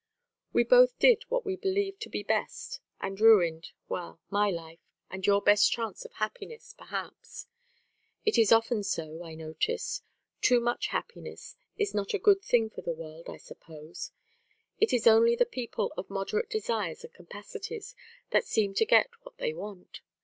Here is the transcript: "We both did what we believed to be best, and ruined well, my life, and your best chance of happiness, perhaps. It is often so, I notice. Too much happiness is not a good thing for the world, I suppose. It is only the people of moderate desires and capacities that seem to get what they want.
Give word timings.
"We 0.51 0.63
both 0.63 0.97
did 0.97 1.25
what 1.29 1.45
we 1.45 1.55
believed 1.55 2.01
to 2.01 2.09
be 2.09 2.23
best, 2.23 2.79
and 2.99 3.19
ruined 3.21 3.67
well, 3.87 4.19
my 4.31 4.49
life, 4.49 4.79
and 5.11 5.23
your 5.27 5.43
best 5.43 5.71
chance 5.71 6.05
of 6.05 6.13
happiness, 6.13 6.73
perhaps. 6.75 7.45
It 8.25 8.39
is 8.39 8.51
often 8.51 8.81
so, 8.81 9.21
I 9.23 9.35
notice. 9.35 10.01
Too 10.41 10.59
much 10.59 10.87
happiness 10.87 11.55
is 11.77 11.93
not 11.93 12.15
a 12.15 12.17
good 12.17 12.41
thing 12.41 12.71
for 12.71 12.81
the 12.81 12.95
world, 12.95 13.29
I 13.29 13.37
suppose. 13.37 14.11
It 14.79 14.91
is 14.91 15.05
only 15.05 15.35
the 15.35 15.45
people 15.45 15.93
of 15.95 16.09
moderate 16.09 16.49
desires 16.49 17.03
and 17.03 17.13
capacities 17.13 17.93
that 18.31 18.47
seem 18.47 18.73
to 18.73 18.85
get 18.87 19.09
what 19.23 19.37
they 19.37 19.53
want. 19.53 20.01